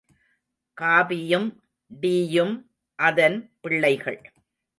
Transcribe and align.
காபியும் 0.81 1.47
டீயும் 2.01 2.65
அதன் 2.95 3.51
பிள்ளைகள். 3.61 4.31